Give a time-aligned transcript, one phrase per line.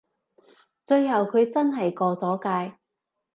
[0.83, 2.75] 最後佢真係過咗界